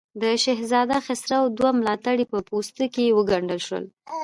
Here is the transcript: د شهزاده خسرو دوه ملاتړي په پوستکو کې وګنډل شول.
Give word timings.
د 0.21 0.23
شهزاده 0.43 0.97
خسرو 1.05 1.39
دوه 1.57 1.69
ملاتړي 1.79 2.25
په 2.31 2.37
پوستکو 2.47 2.85
کې 2.93 3.15
وګنډل 3.17 3.59
شول. 3.67 3.85